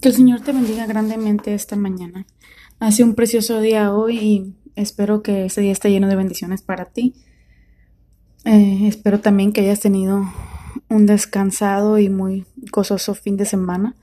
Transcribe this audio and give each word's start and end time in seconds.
Que 0.00 0.08
el 0.08 0.14
Señor 0.14 0.42
te 0.42 0.52
bendiga 0.52 0.86
grandemente 0.86 1.54
esta 1.54 1.74
mañana. 1.74 2.24
Hace 2.78 3.02
un 3.02 3.16
precioso 3.16 3.60
día 3.60 3.92
hoy 3.92 4.18
y 4.18 4.54
espero 4.76 5.22
que 5.22 5.46
este 5.46 5.60
día 5.60 5.72
esté 5.72 5.90
lleno 5.90 6.06
de 6.06 6.14
bendiciones 6.14 6.62
para 6.62 6.84
ti. 6.84 7.14
Eh, 8.44 8.86
espero 8.86 9.18
también 9.18 9.52
que 9.52 9.62
hayas 9.62 9.80
tenido 9.80 10.22
un 10.88 11.06
descansado 11.06 11.98
y 11.98 12.10
muy 12.10 12.46
gozoso 12.70 13.16
fin 13.16 13.36
de 13.36 13.44
semana 13.44 13.96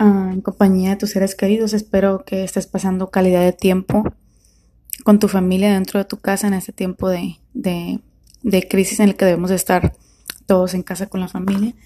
ah, 0.00 0.30
en 0.32 0.40
compañía 0.40 0.90
de 0.90 0.96
tus 0.96 1.10
seres 1.10 1.36
queridos. 1.36 1.72
Espero 1.72 2.24
que 2.24 2.42
estés 2.42 2.66
pasando 2.66 3.10
calidad 3.10 3.42
de 3.42 3.52
tiempo 3.52 4.02
con 5.04 5.20
tu 5.20 5.28
familia 5.28 5.72
dentro 5.72 6.00
de 6.00 6.04
tu 6.04 6.16
casa 6.16 6.48
en 6.48 6.54
este 6.54 6.72
tiempo 6.72 7.08
de, 7.08 7.36
de, 7.54 8.00
de 8.42 8.66
crisis 8.66 8.98
en 8.98 9.10
el 9.10 9.16
que 9.16 9.26
debemos 9.26 9.52
estar 9.52 9.92
todos 10.46 10.74
en 10.74 10.82
casa 10.82 11.06
con 11.06 11.20
la 11.20 11.28
familia. 11.28 11.76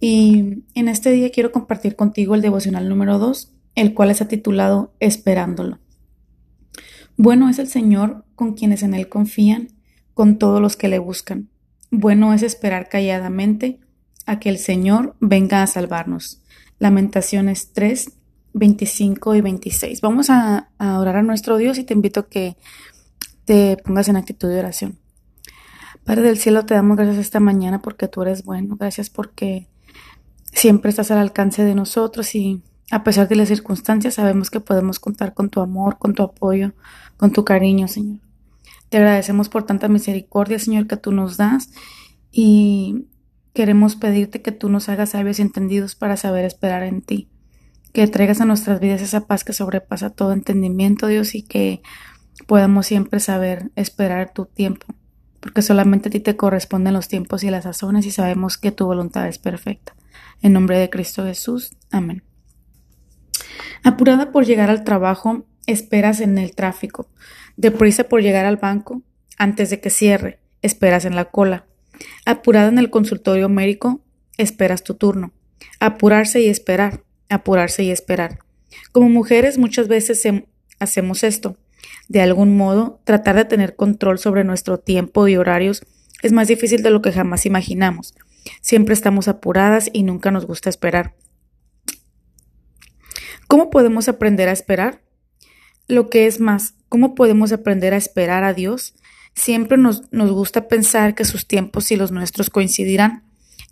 Y 0.00 0.64
en 0.74 0.88
este 0.88 1.12
día 1.12 1.30
quiero 1.30 1.52
compartir 1.52 1.94
contigo 1.94 2.34
el 2.34 2.40
devocional 2.40 2.88
número 2.88 3.18
2, 3.18 3.52
el 3.74 3.92
cual 3.94 4.10
está 4.10 4.26
titulado 4.26 4.94
Esperándolo. 4.98 5.78
Bueno 7.18 7.50
es 7.50 7.58
el 7.58 7.68
Señor 7.68 8.24
con 8.34 8.54
quienes 8.54 8.82
en 8.82 8.94
Él 8.94 9.10
confían, 9.10 9.68
con 10.14 10.38
todos 10.38 10.60
los 10.60 10.76
que 10.76 10.88
le 10.88 10.98
buscan. 10.98 11.50
Bueno 11.90 12.32
es 12.32 12.42
esperar 12.42 12.88
calladamente 12.88 13.78
a 14.24 14.40
que 14.40 14.48
el 14.48 14.58
Señor 14.58 15.16
venga 15.20 15.62
a 15.62 15.66
salvarnos. 15.66 16.40
Lamentaciones 16.78 17.72
3, 17.74 18.12
25 18.54 19.34
y 19.34 19.40
26. 19.42 20.00
Vamos 20.00 20.30
a, 20.30 20.70
a 20.78 20.98
orar 20.98 21.16
a 21.16 21.22
nuestro 21.22 21.58
Dios 21.58 21.76
y 21.76 21.84
te 21.84 21.92
invito 21.92 22.20
a 22.20 22.28
que 22.28 22.56
te 23.44 23.76
pongas 23.84 24.08
en 24.08 24.16
actitud 24.16 24.48
de 24.48 24.60
oración. 24.60 24.98
Padre 26.04 26.22
del 26.22 26.38
cielo, 26.38 26.64
te 26.64 26.72
damos 26.72 26.96
gracias 26.96 27.18
esta 27.18 27.40
mañana 27.40 27.82
porque 27.82 28.08
tú 28.08 28.22
eres 28.22 28.44
bueno. 28.44 28.76
Gracias 28.76 29.10
porque 29.10 29.68
siempre 30.52 30.90
estás 30.90 31.10
al 31.10 31.18
alcance 31.18 31.64
de 31.64 31.74
nosotros 31.74 32.34
y 32.34 32.62
a 32.90 33.04
pesar 33.04 33.28
de 33.28 33.36
las 33.36 33.48
circunstancias 33.48 34.14
sabemos 34.14 34.50
que 34.50 34.60
podemos 34.60 34.98
contar 34.98 35.32
con 35.32 35.48
tu 35.48 35.60
amor, 35.60 35.98
con 35.98 36.14
tu 36.14 36.22
apoyo, 36.22 36.72
con 37.16 37.32
tu 37.32 37.44
cariño, 37.44 37.86
Señor. 37.88 38.18
Te 38.88 38.98
agradecemos 38.98 39.48
por 39.48 39.64
tanta 39.64 39.88
misericordia, 39.88 40.58
Señor, 40.58 40.88
que 40.88 40.96
tú 40.96 41.12
nos 41.12 41.36
das 41.36 41.70
y 42.32 43.06
queremos 43.52 43.94
pedirte 43.96 44.42
que 44.42 44.52
tú 44.52 44.68
nos 44.68 44.88
hagas 44.88 45.10
sabios 45.10 45.38
y 45.38 45.42
entendidos 45.42 45.94
para 45.94 46.16
saber 46.16 46.44
esperar 46.44 46.82
en 46.82 47.02
ti. 47.02 47.28
Que 47.92 48.06
traigas 48.08 48.40
a 48.40 48.44
nuestras 48.44 48.80
vidas 48.80 49.00
esa 49.02 49.26
paz 49.26 49.44
que 49.44 49.52
sobrepasa 49.52 50.10
todo 50.10 50.32
entendimiento, 50.32 51.06
Dios, 51.06 51.34
y 51.34 51.42
que 51.42 51.82
podamos 52.46 52.86
siempre 52.86 53.20
saber 53.20 53.70
esperar 53.76 54.32
tu 54.32 54.46
tiempo, 54.46 54.86
porque 55.40 55.62
solamente 55.62 56.08
a 56.08 56.12
ti 56.12 56.20
te 56.20 56.36
corresponden 56.36 56.94
los 56.94 57.08
tiempos 57.08 57.44
y 57.44 57.50
las 57.50 57.64
sazones 57.64 58.06
y 58.06 58.10
sabemos 58.10 58.58
que 58.58 58.72
tu 58.72 58.86
voluntad 58.86 59.28
es 59.28 59.38
perfecta. 59.38 59.94
En 60.42 60.52
nombre 60.52 60.78
de 60.78 60.90
Cristo 60.90 61.24
Jesús. 61.24 61.72
Amén. 61.90 62.22
Apurada 63.82 64.32
por 64.32 64.44
llegar 64.44 64.70
al 64.70 64.84
trabajo, 64.84 65.46
esperas 65.66 66.20
en 66.20 66.38
el 66.38 66.54
tráfico. 66.54 67.08
Deprisa 67.56 68.04
por 68.04 68.22
llegar 68.22 68.46
al 68.46 68.56
banco, 68.56 69.02
antes 69.38 69.70
de 69.70 69.80
que 69.80 69.90
cierre, 69.90 70.40
esperas 70.62 71.04
en 71.04 71.16
la 71.16 71.26
cola. 71.26 71.66
Apurada 72.24 72.68
en 72.68 72.78
el 72.78 72.90
consultorio 72.90 73.48
médico, 73.48 74.00
esperas 74.36 74.82
tu 74.82 74.94
turno. 74.94 75.32
Apurarse 75.78 76.40
y 76.40 76.48
esperar, 76.48 77.02
apurarse 77.28 77.82
y 77.82 77.90
esperar. 77.90 78.38
Como 78.92 79.08
mujeres 79.08 79.58
muchas 79.58 79.88
veces 79.88 80.26
hacemos 80.78 81.24
esto. 81.24 81.56
De 82.08 82.20
algún 82.20 82.56
modo, 82.56 83.00
tratar 83.04 83.36
de 83.36 83.44
tener 83.44 83.76
control 83.76 84.18
sobre 84.18 84.44
nuestro 84.44 84.78
tiempo 84.78 85.28
y 85.28 85.36
horarios 85.36 85.82
es 86.22 86.32
más 86.32 86.48
difícil 86.48 86.82
de 86.82 86.90
lo 86.90 87.00
que 87.02 87.12
jamás 87.12 87.46
imaginamos. 87.46 88.14
Siempre 88.60 88.94
estamos 88.94 89.28
apuradas 89.28 89.90
y 89.92 90.02
nunca 90.02 90.30
nos 90.30 90.46
gusta 90.46 90.70
esperar. 90.70 91.14
¿Cómo 93.46 93.70
podemos 93.70 94.08
aprender 94.08 94.48
a 94.48 94.52
esperar? 94.52 95.02
Lo 95.88 96.08
que 96.08 96.26
es 96.26 96.38
más, 96.38 96.74
¿cómo 96.88 97.14
podemos 97.14 97.52
aprender 97.52 97.94
a 97.94 97.96
esperar 97.96 98.44
a 98.44 98.54
Dios? 98.54 98.94
Siempre 99.34 99.76
nos, 99.76 100.12
nos 100.12 100.30
gusta 100.30 100.68
pensar 100.68 101.14
que 101.14 101.24
sus 101.24 101.48
tiempos 101.48 101.90
y 101.90 101.96
los 101.96 102.12
nuestros 102.12 102.50
coincidirán. 102.50 103.24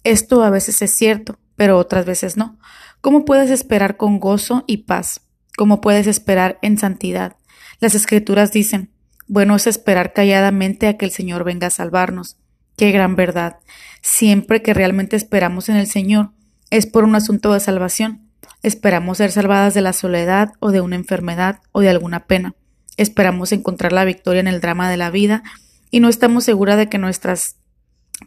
Esto 0.05 0.43
a 0.43 0.51
veces 0.51 0.83
es 0.83 0.91
cierto, 0.91 1.39
pero 1.55 1.79
otras 1.79 2.07
veces 2.07 2.37
no. 2.37 2.59
¿Cómo 3.01 3.25
puedes 3.25 3.51
esperar 3.51 3.97
con 3.97 4.19
gozo 4.19 4.65
y 4.67 4.79
paz? 4.79 5.21
¿Cómo 5.57 5.81
puedes 5.81 6.07
esperar 6.07 6.59
en 6.63 6.79
santidad? 6.79 7.37
Las 7.81 7.95
escrituras 7.95 8.53
dicen, 8.53 8.91
bueno 9.29 9.55
es 9.57 9.67
esperar 9.67 10.13
calladamente 10.13 10.89
a 10.89 10.97
que 10.97 11.05
el 11.05 11.13
Señor 11.13 11.45
venga 11.45 11.69
a 11.69 11.71
salvarnos. 11.71 12.39
Qué 12.79 12.93
gran 12.93 13.17
verdad. 13.17 13.59
Siempre 14.03 14.63
que 14.63 14.73
realmente 14.73 15.17
esperamos 15.17 15.69
en 15.69 15.75
el 15.75 15.89
Señor, 15.89 16.31
es 16.71 16.87
por 16.87 17.03
un 17.03 17.17
asunto 17.17 17.53
de 17.53 17.59
salvación. 17.59 18.31
Esperamos 18.63 19.19
ser 19.19 19.33
salvadas 19.33 19.75
de 19.75 19.81
la 19.81 19.93
soledad 19.93 20.53
o 20.61 20.71
de 20.71 20.81
una 20.81 20.95
enfermedad 20.95 21.59
o 21.73 21.81
de 21.81 21.89
alguna 21.89 22.27
pena. 22.27 22.55
Esperamos 22.97 23.51
encontrar 23.51 23.93
la 23.93 24.05
victoria 24.05 24.39
en 24.39 24.47
el 24.47 24.61
drama 24.61 24.89
de 24.89 24.97
la 24.97 25.11
vida 25.11 25.43
y 25.91 25.99
no 25.99 26.09
estamos 26.09 26.45
seguras 26.45 26.77
de 26.77 26.89
que 26.89 26.99
nuestras 26.99 27.57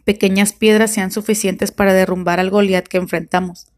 pequeñas 0.04 0.52
piedras 0.52 0.92
sean 0.92 1.12
suficientes 1.12 1.72
para 1.72 1.94
derrumbar 1.94 2.38
al 2.38 2.50
Goliat 2.50 2.86
que 2.86 2.98
enfrentamos. 2.98 3.68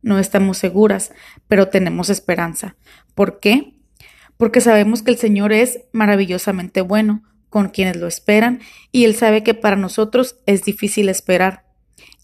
No 0.00 0.18
estamos 0.18 0.56
seguras, 0.56 1.12
pero 1.46 1.68
tenemos 1.68 2.08
esperanza. 2.08 2.74
¿Por 3.14 3.38
qué? 3.38 3.74
Porque 4.38 4.62
sabemos 4.62 5.02
que 5.02 5.10
el 5.10 5.18
Señor 5.18 5.52
es 5.52 5.80
maravillosamente 5.92 6.80
bueno, 6.80 7.22
con 7.52 7.68
quienes 7.68 7.96
lo 7.96 8.08
esperan 8.08 8.60
y 8.92 9.04
Él 9.04 9.14
sabe 9.14 9.44
que 9.44 9.52
para 9.52 9.76
nosotros 9.76 10.36
es 10.46 10.64
difícil 10.64 11.10
esperar. 11.10 11.66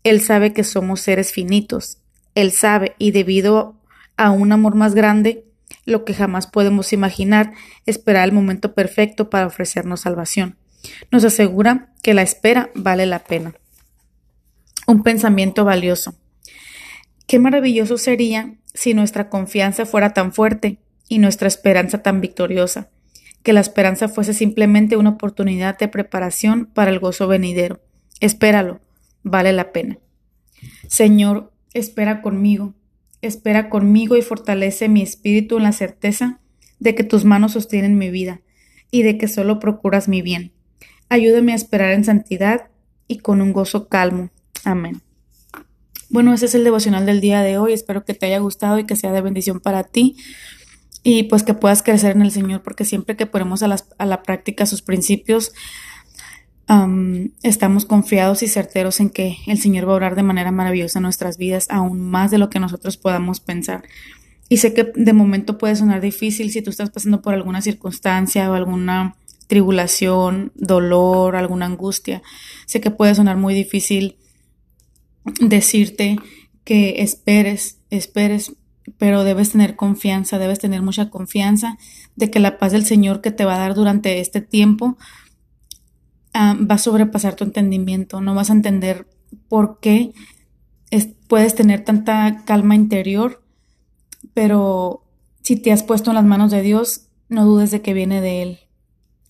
Él 0.03 0.23
sabe 0.23 0.55
que 0.55 0.65
somos 0.65 1.03
seres 1.03 1.33
finitos. 1.33 1.99
Él 2.35 2.51
sabe 2.51 2.95
y 2.99 3.11
debido 3.11 3.77
a 4.17 4.31
un 4.31 4.53
amor 4.53 4.75
más 4.75 4.95
grande, 4.95 5.45
lo 5.85 6.07
que 6.07 6.15
jamás 6.15 6.47
podemos 6.47 6.95
imaginar, 6.95 7.53
esperar 7.85 8.25
el 8.25 8.33
momento 8.33 8.73
perfecto 8.73 9.29
para 9.29 9.47
ofrecernos 9.47 10.01
salvación. 10.01 10.57
Nos 11.13 11.25
asegura 11.25 11.93
que 12.03 12.15
la 12.15 12.23
espera 12.23 12.71
vale 12.75 13.05
la 13.05 13.19
pena. 13.19 13.53
Un 14.87 15.03
pensamiento 15.03 15.67
valioso. 15.67 16.15
Qué 17.27 17.39
maravilloso 17.39 17.99
sería 17.99 18.55
si 18.73 18.95
nuestra 18.95 19.29
confianza 19.29 19.85
fuera 19.85 20.15
tan 20.15 20.33
fuerte 20.33 20.79
y 21.07 21.19
nuestra 21.19 21.49
esperanza 21.49 22.03
tan 22.03 22.23
victoriosa 22.23 22.89
que 23.49 23.55
la 23.55 23.61
esperanza 23.61 24.09
fuese 24.09 24.35
simplemente 24.35 24.99
una 24.99 25.09
oportunidad 25.09 25.79
de 25.79 25.89
preparación 25.89 26.67
para 26.67 26.91
el 26.91 26.99
gozo 26.99 27.29
venidero. 27.29 27.81
Espéralo, 28.21 28.83
vale 29.23 29.55
la 29.55 29.73
pena. 29.73 29.99
Señor, 30.87 31.51
espera 31.73 32.21
conmigo, 32.21 32.75
espera 33.23 33.71
conmigo 33.71 34.19
y 34.19 34.21
fortalece 34.21 34.91
mi 34.91 35.01
espíritu 35.01 35.57
en 35.57 35.63
la 35.63 35.73
certeza 35.73 36.41
de 36.79 36.95
que 36.95 37.05
tus 37.05 37.25
manos 37.25 37.53
sostienen 37.53 37.97
mi 37.97 38.11
vida 38.11 38.43
y 38.91 39.03
de 39.03 39.17
que 39.17 39.29
solo 39.29 39.61
procuras 39.61 40.09
mi 40.09 40.21
bien. 40.21 40.53
Ayúdame 41.09 41.53
a 41.53 41.57
esperar 41.57 41.93
en 41.93 42.05
santidad 42.05 42.69
y 43.07 43.21
con 43.21 43.41
un 43.41 43.55
gozo 43.55 43.89
calmo. 43.89 44.29
Amén. 44.65 45.01
Bueno, 46.11 46.35
ese 46.35 46.45
es 46.45 46.55
el 46.55 46.65
devocional 46.65 47.07
del 47.07 47.23
día 47.23 47.41
de 47.41 47.57
hoy. 47.57 47.73
Espero 47.73 48.05
que 48.05 48.13
te 48.13 48.27
haya 48.27 48.41
gustado 48.41 48.79
y 48.79 48.85
que 48.85 48.95
sea 48.95 49.13
de 49.13 49.23
bendición 49.23 49.61
para 49.61 49.85
ti 49.85 50.17
y 51.03 51.25
pues 51.25 51.43
que 51.43 51.55
puedas 51.55 51.83
crecer 51.83 52.17
en 52.17 52.23
el 52.23 52.31
Señor, 52.31 52.63
porque 52.63 52.85
siempre 52.85 53.17
que 53.17 53.27
ponemos 53.27 53.63
a, 53.63 53.77
a 53.99 54.07
la 54.07 54.23
práctica 54.23 54.67
sus 54.67 54.83
principios, 54.83 55.53
estamos 57.43 57.87
confiados 57.87 58.43
y 58.43 58.49
certeros 58.49 59.01
en 59.01 59.09
que 59.09 59.39
el 59.47 59.59
Señor 59.59 59.89
va 59.89 59.93
a 59.93 59.97
orar 59.97 60.17
de 60.17 60.23
manera 60.23 60.51
maravillosa 60.51 60.99
en 60.99 61.05
nuestras 61.05 61.39
vidas, 61.39 61.67
aún 61.71 62.01
más 62.01 62.31
de 62.31 62.37
lo 62.37 62.51
que 62.51 62.61
nosotros 62.61 62.99
podamos 62.99 63.41
pensar. 63.41 63.85
Y 64.51 64.59
sé 64.59 64.75
que 64.75 64.93
de 64.95 65.13
momento 65.15 65.57
puede 65.57 65.77
sonar 65.77 66.01
difícil 66.01 66.51
si 66.51 66.61
tú 66.61 66.71
estás 66.71 66.91
pasando 66.91 67.23
por 67.23 67.35
alguna 67.35 67.63
circunstancia 67.63 68.51
o 68.51 68.55
alguna 68.55 69.17
tribulación, 69.47 70.53
dolor, 70.55 71.37
alguna 71.37 71.67
angustia. 71.67 72.23
Sé 72.67 72.81
que 72.81 72.91
puede 72.91 73.15
sonar 73.15 73.39
muy 73.39 73.55
difícil 73.55 74.17
decirte 75.41 76.19
que 76.65 77.03
esperes, 77.03 77.79
esperes, 77.89 78.53
pero 78.97 79.25
debes 79.25 79.53
tener 79.53 79.77
confianza, 79.77 80.39
debes 80.39 80.59
tener 80.59 80.83
mucha 80.83 81.11
confianza 81.11 81.77
de 82.17 82.31
que 82.31 82.41
la 82.41 82.59
paz 82.59 82.73
del 82.73 82.87
Señor 82.87 83.21
que 83.21 83.31
te 83.31 83.45
va 83.45 83.57
a 83.57 83.59
dar 83.59 83.75
durante 83.75 84.21
este 84.21 84.41
tiempo 84.41 84.97
ah, 86.33 86.57
va 86.59 86.77
a 86.77 86.79
sobrepasar 86.79 87.35
tu 87.35 87.45
entendimiento, 87.45 88.21
no 88.21 88.35
vas 88.35 88.51
a 88.51 88.55
entender 88.55 89.07
por 89.49 89.81
qué 89.81 90.13
puedes 91.29 91.55
tener 91.55 91.85
tanta 91.85 92.45
calma 92.45 92.75
interior, 92.75 93.43
pero 94.35 95.05
si 95.43 95.57
te 95.57 95.71
has 95.71 95.83
puesto 95.83 96.11
en 96.11 96.17
las 96.17 96.25
manos 96.25 96.51
de 96.51 96.63
Dios, 96.63 97.09
no 97.29 97.45
dudes 97.45 97.71
de 97.71 97.83
que 97.83 97.93
viene 97.93 98.21
de 98.21 98.43
Él. 98.43 98.59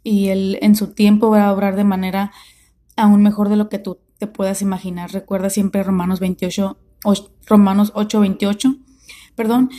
Y 0.04 0.28
Él 0.28 0.58
en 0.62 0.76
su 0.76 0.94
tiempo 0.94 1.28
va 1.28 1.46
a 1.46 1.52
obrar 1.52 1.76
de 1.76 1.84
manera 1.84 2.32
aún 2.96 3.22
mejor 3.22 3.48
de 3.48 3.56
lo 3.56 3.68
que 3.68 3.78
tú 3.78 3.98
te 4.18 4.26
puedas 4.26 4.62
imaginar. 4.62 5.12
Recuerda 5.12 5.50
siempre 5.50 5.82
Romanos 5.82 6.20
28, 6.20 6.78
Romanos 7.46 7.92
8, 7.94 8.20
28 8.20 8.76
perdón, 9.38 9.70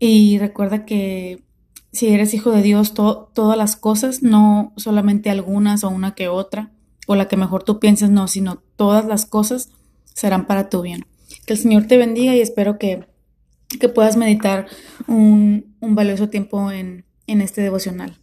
y 0.00 0.38
recuerda 0.38 0.84
que 0.84 1.44
si 1.92 2.08
eres 2.08 2.34
hijo 2.34 2.50
de 2.50 2.62
Dios, 2.62 2.94
todas 2.94 3.56
las 3.56 3.76
cosas, 3.76 4.22
no 4.22 4.72
solamente 4.76 5.30
algunas 5.30 5.84
o 5.84 5.90
una 5.90 6.16
que 6.16 6.26
otra, 6.26 6.72
o 7.06 7.14
la 7.14 7.28
que 7.28 7.36
mejor 7.36 7.62
tú 7.62 7.78
pienses, 7.78 8.10
no, 8.10 8.26
sino 8.26 8.62
todas 8.76 9.04
las 9.04 9.26
cosas 9.26 9.68
serán 10.14 10.46
para 10.46 10.68
tu 10.70 10.82
bien. 10.82 11.06
Que 11.46 11.52
el 11.52 11.58
Señor 11.58 11.86
te 11.86 11.98
bendiga 11.98 12.34
y 12.34 12.40
espero 12.40 12.78
que 12.78 13.06
que 13.78 13.88
puedas 13.88 14.16
meditar 14.16 14.66
un, 15.06 15.74
valioso 15.80 16.28
tiempo 16.28 16.70
en, 16.70 17.04
en 17.26 17.40
este 17.40 17.60
devocional. 17.60 18.18